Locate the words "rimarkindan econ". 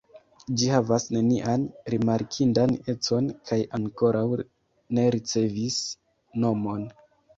1.93-3.29